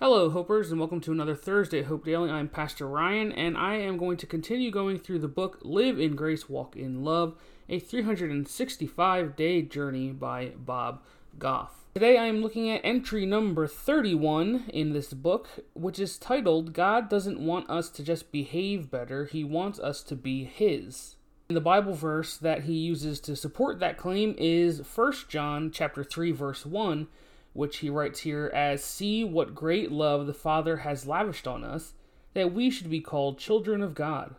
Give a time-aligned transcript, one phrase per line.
[0.00, 2.28] Hello, Hopers, and welcome to another Thursday Hope Daily.
[2.28, 6.16] I'm Pastor Ryan, and I am going to continue going through the book Live in
[6.16, 7.36] Grace, Walk in Love,
[7.68, 11.00] a 365 day journey by Bob
[11.38, 11.84] Goff.
[11.94, 17.08] Today I am looking at entry number 31 in this book, which is titled God
[17.08, 21.14] Doesn't Want Us to Just Behave Better, He Wants Us to Be His.
[21.48, 26.02] And the Bible verse that he uses to support that claim is 1 John chapter
[26.02, 27.06] 3 verse 1
[27.54, 31.94] which he writes here as See what great love the Father has lavished on us,
[32.34, 34.34] that we should be called children of God.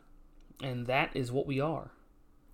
[0.62, 1.92] And that is what we are.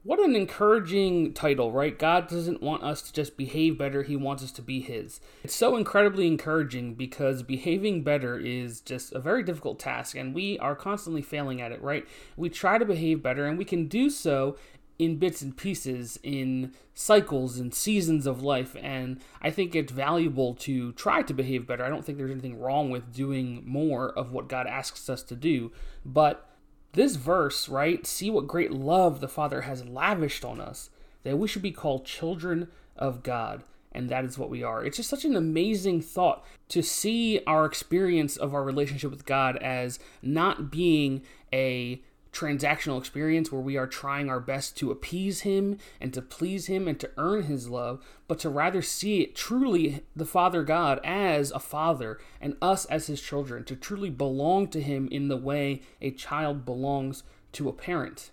[0.04, 1.98] What an encouraging title, right?
[1.98, 5.20] God doesn't want us to just behave better, He wants us to be His.
[5.44, 10.58] It's so incredibly encouraging because behaving better is just a very difficult task, and we
[10.58, 12.08] are constantly failing at it, right?
[12.36, 14.58] We try to behave better, and we can do so
[15.02, 20.54] in bits and pieces in cycles and seasons of life and i think it's valuable
[20.54, 24.32] to try to behave better i don't think there's anything wrong with doing more of
[24.32, 25.72] what god asks us to do
[26.06, 26.48] but
[26.94, 30.92] this verse right see what great love the father has lavished on us
[31.24, 34.86] that we should be called children of god and that is what we are.
[34.86, 39.58] It's just such an amazing thought to see our experience of our relationship with God
[39.58, 45.78] as not being a transactional experience where we are trying our best to appease him
[46.00, 50.04] and to please him and to earn his love, but to rather see it truly
[50.16, 54.82] the Father God as a father and us as his children, to truly belong to
[54.82, 57.24] him in the way a child belongs
[57.54, 58.32] to a parent.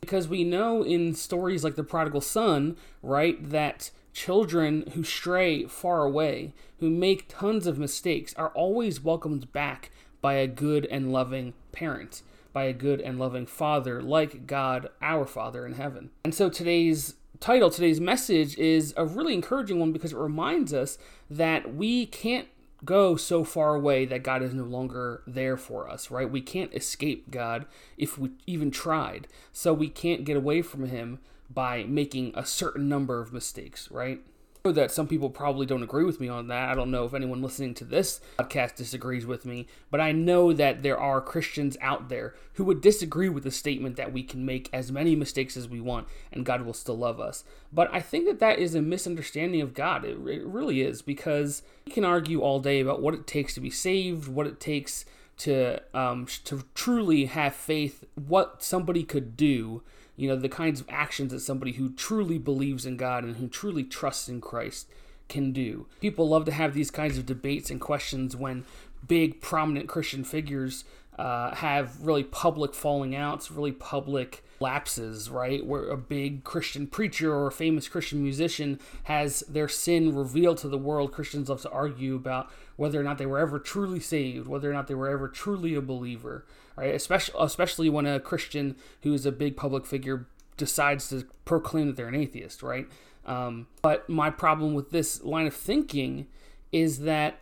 [0.00, 6.04] Because we know in stories like the prodigal son, right, that children who stray far
[6.04, 11.52] away, who make tons of mistakes, are always welcomed back by a good and loving
[11.72, 16.10] parent by a good and loving Father like God, our Father in heaven.
[16.24, 20.98] And so today's title, today's message is a really encouraging one because it reminds us
[21.30, 22.48] that we can't
[22.84, 26.30] go so far away that God is no longer there for us, right?
[26.30, 29.28] We can't escape God if we even tried.
[29.52, 31.18] So we can't get away from Him
[31.52, 34.22] by making a certain number of mistakes, right?
[34.64, 36.68] That some people probably don't agree with me on that.
[36.68, 40.52] I don't know if anyone listening to this podcast disagrees with me, but I know
[40.52, 44.44] that there are Christians out there who would disagree with the statement that we can
[44.44, 47.42] make as many mistakes as we want and God will still love us.
[47.72, 50.04] But I think that that is a misunderstanding of God.
[50.04, 53.60] It, it really is because we can argue all day about what it takes to
[53.60, 55.06] be saved, what it takes
[55.38, 59.82] to um, to truly have faith, what somebody could do
[60.20, 63.48] you know, the kinds of actions that somebody who truly believes in God and who
[63.48, 64.86] truly trusts in Christ
[65.30, 65.86] can do.
[65.98, 68.66] People love to have these kinds of debates and questions when
[69.08, 70.84] big, prominent Christian figures
[71.18, 75.64] uh, have really public falling outs, really public lapses, right?
[75.64, 80.68] Where a big Christian preacher or a famous Christian musician has their sin revealed to
[80.68, 81.12] the world.
[81.12, 84.72] Christians love to argue about whether or not they were ever truly saved, whether or
[84.72, 86.94] not they were ever truly a believer, right?
[86.94, 90.26] Especially, especially when a Christian who is a big public figure
[90.56, 92.86] decides to proclaim that they're an atheist, right?
[93.26, 96.26] Um, but my problem with this line of thinking
[96.72, 97.40] is that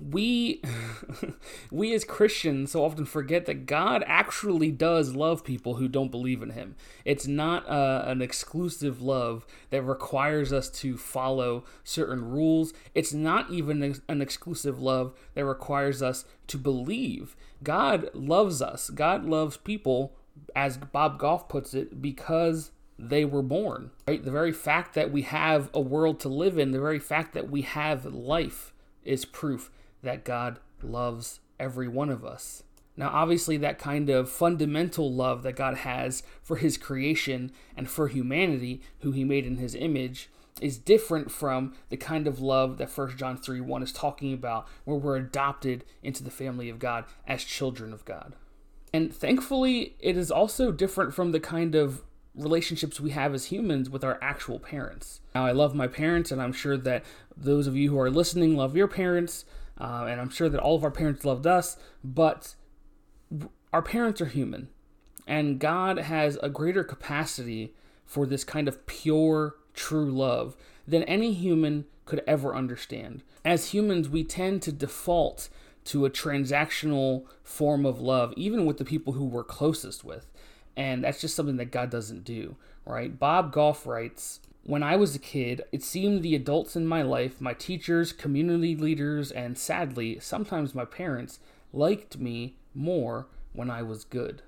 [0.00, 0.62] we
[1.70, 6.42] we as Christians so often forget that God actually does love people who don't believe
[6.42, 6.74] in him.
[7.04, 12.72] It's not uh, an exclusive love that requires us to follow certain rules.
[12.94, 17.36] It's not even an exclusive love that requires us to believe.
[17.62, 18.90] God loves us.
[18.90, 20.16] God loves people
[20.56, 23.90] as Bob Goff puts it because they were born.
[24.08, 24.24] Right?
[24.24, 27.50] The very fact that we have a world to live in, the very fact that
[27.50, 28.72] we have life
[29.04, 29.70] is proof
[30.02, 32.62] that God loves every one of us.
[32.96, 38.08] Now, obviously, that kind of fundamental love that God has for His creation and for
[38.08, 40.28] humanity, who He made in His image,
[40.60, 44.66] is different from the kind of love that 1 John 3 1 is talking about,
[44.84, 48.34] where we're adopted into the family of God as children of God.
[48.92, 52.02] And thankfully, it is also different from the kind of
[52.34, 55.20] relationships we have as humans with our actual parents.
[55.34, 57.04] Now, I love my parents, and I'm sure that
[57.36, 59.44] those of you who are listening love your parents.
[59.80, 62.54] Uh, and I'm sure that all of our parents loved us, but
[63.72, 64.68] our parents are human.
[65.26, 67.74] And God has a greater capacity
[68.04, 70.56] for this kind of pure, true love
[70.86, 73.22] than any human could ever understand.
[73.44, 75.48] As humans, we tend to default
[75.84, 80.26] to a transactional form of love, even with the people who we're closest with.
[80.76, 83.16] And that's just something that God doesn't do, right?
[83.18, 87.40] Bob Goff writes when I was a kid, it seemed the adults in my life,
[87.40, 91.40] my teachers, community leaders, and sadly, sometimes my parents,
[91.72, 94.42] liked me more when I was good.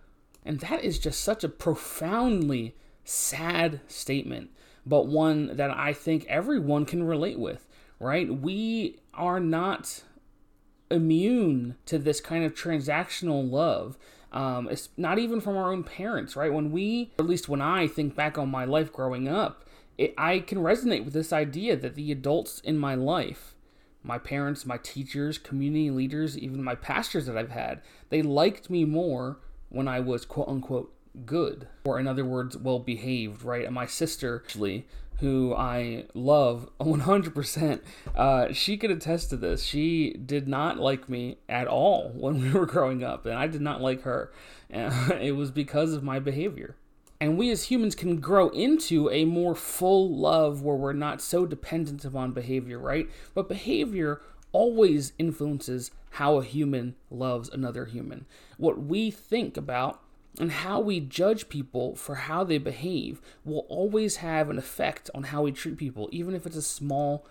[0.45, 4.51] And that is just such a profoundly sad statement,
[4.85, 7.67] but one that I think everyone can relate with,
[7.99, 8.29] right?
[8.33, 10.03] We are not
[10.91, 13.97] immune to this kind of transactional love.
[14.31, 16.53] Um, it's not even from our own parents, right?
[16.53, 19.65] When we, at least when I think back on my life growing up,
[20.03, 23.55] it, I can resonate with this idea that the adults in my life,
[24.03, 28.85] my parents, my teachers, community leaders, even my pastors that I've had, they liked me
[28.85, 29.39] more
[29.69, 30.93] when I was quote unquote
[31.25, 33.65] good, or in other words, well behaved, right?
[33.65, 34.87] And my sister, actually,
[35.21, 37.81] who I love 100%,
[38.17, 39.63] uh, she could attest to this.
[39.63, 43.61] She did not like me at all when we were growing up, and I did
[43.61, 44.33] not like her.
[44.69, 46.77] And it was because of my behavior.
[47.23, 51.47] And we as humans can grow into a more full love where we're not so
[51.47, 53.09] dependent upon behavior, right?
[53.33, 54.21] But behavior
[54.51, 58.27] always influences how a human loves another human.
[58.57, 60.01] What we think about
[60.41, 65.23] and how we judge people for how they behave will always have an effect on
[65.23, 67.25] how we treat people, even if it's a small,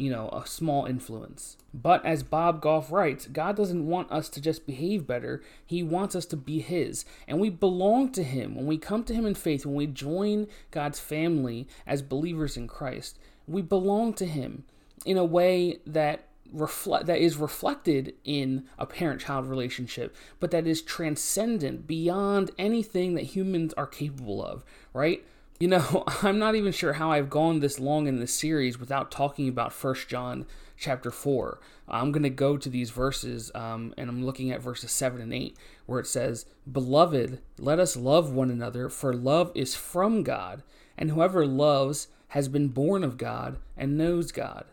[0.00, 1.58] you know, a small influence.
[1.74, 6.16] But as Bob Goff writes, God doesn't want us to just behave better, He wants
[6.16, 7.04] us to be His.
[7.28, 8.54] And we belong to Him.
[8.54, 12.66] When we come to Him in faith, when we join God's family as believers in
[12.66, 14.64] Christ, we belong to Him
[15.04, 20.82] in a way that reflect that is reflected in a parent-child relationship but that is
[20.82, 25.24] transcendent beyond anything that humans are capable of right
[25.60, 29.10] you know i'm not even sure how i've gone this long in this series without
[29.10, 30.46] talking about first john
[30.76, 34.90] chapter 4 i'm going to go to these verses um, and i'm looking at verses
[34.90, 39.74] 7 and 8 where it says beloved let us love one another for love is
[39.74, 40.62] from god
[40.98, 44.64] and whoever loves has been born of god and knows god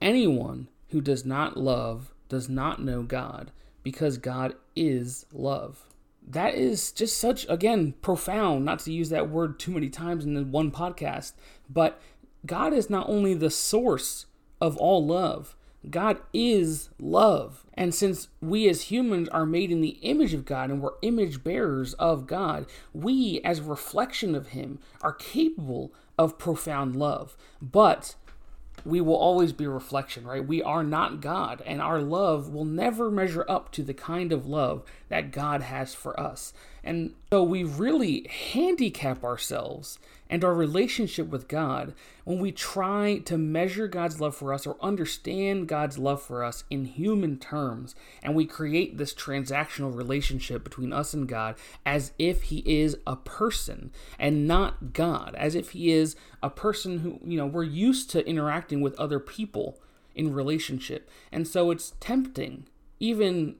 [0.00, 3.50] anyone who does not love does not know God,
[3.82, 5.82] because God is love.
[6.26, 10.50] That is just such, again, profound, not to use that word too many times in
[10.50, 11.32] one podcast,
[11.70, 12.00] but
[12.44, 14.26] God is not only the source
[14.60, 15.56] of all love,
[15.88, 17.64] God is love.
[17.74, 21.44] And since we as humans are made in the image of God and we're image
[21.44, 27.36] bearers of God, we as a reflection of Him are capable of profound love.
[27.62, 28.16] But
[28.86, 30.46] we will always be a reflection, right?
[30.46, 34.46] We are not God, and our love will never measure up to the kind of
[34.46, 36.52] love that God has for us.
[36.84, 39.98] And so we really handicap ourselves
[40.28, 41.94] and our relationship with God
[42.24, 46.64] when we try to measure God's love for us or understand God's love for us
[46.70, 47.94] in human terms.
[48.22, 53.16] And we create this transactional relationship between us and God as if He is a
[53.16, 58.10] person and not God, as if He is a person who, you know, we're used
[58.10, 59.78] to interacting with other people
[60.14, 61.10] in relationship.
[61.30, 62.66] And so it's tempting,
[62.98, 63.56] even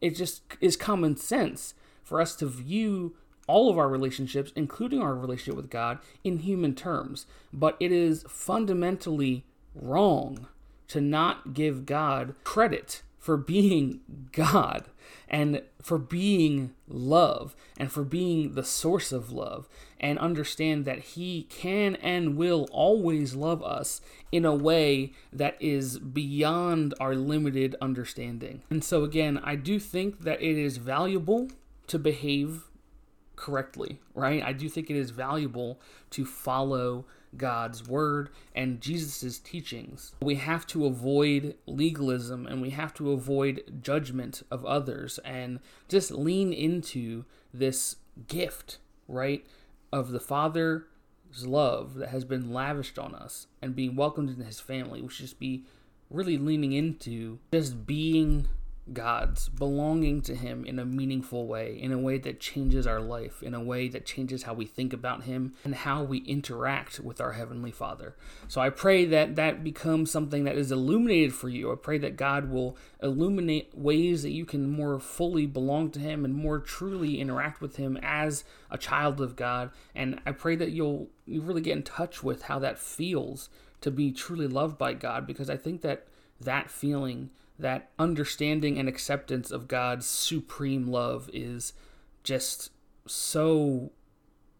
[0.00, 1.74] it just is common sense
[2.04, 3.16] for us to view
[3.48, 7.26] all of our relationships, including our relationship with God, in human terms.
[7.52, 10.46] But it is fundamentally wrong
[10.88, 14.00] to not give God credit for being
[14.32, 14.84] God
[15.28, 19.68] and for being love and for being the source of love
[20.00, 24.00] and understand that He can and will always love us
[24.32, 28.62] in a way that is beyond our limited understanding.
[28.70, 31.48] And so, again, I do think that it is valuable
[31.88, 32.64] to behave
[33.38, 34.42] correctly, right?
[34.42, 35.80] I do think it is valuable
[36.10, 37.06] to follow
[37.36, 40.12] God's word and Jesus' teachings.
[40.20, 46.10] We have to avoid legalism and we have to avoid judgment of others and just
[46.10, 49.46] lean into this gift, right,
[49.92, 50.82] of the Father's
[51.44, 55.00] love that has been lavished on us and being welcomed into his family.
[55.00, 55.64] We should just be
[56.10, 58.48] really leaning into just being
[58.92, 63.42] God's, belonging to Him in a meaningful way, in a way that changes our life,
[63.42, 67.20] in a way that changes how we think about Him and how we interact with
[67.20, 68.14] our Heavenly Father.
[68.48, 71.72] So I pray that that becomes something that is illuminated for you.
[71.72, 76.24] I pray that God will illuminate ways that you can more fully belong to Him
[76.24, 79.70] and more truly interact with Him as a child of God.
[79.94, 83.90] And I pray that you'll you really get in touch with how that feels to
[83.90, 86.06] be truly loved by God because I think that
[86.40, 91.72] that feeling that understanding and acceptance of God's supreme love is
[92.22, 92.70] just
[93.06, 93.90] so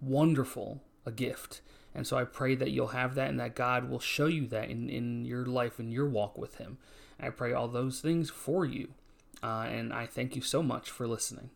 [0.01, 1.61] wonderful a gift.
[1.95, 4.69] And so I pray that you'll have that and that God will show you that
[4.69, 6.79] in, in your life and your walk with Him.
[7.19, 8.89] And I pray all those things for you.
[9.43, 11.51] Uh, and I thank you so much for listening.